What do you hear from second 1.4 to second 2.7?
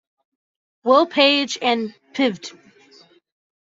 and Pvt.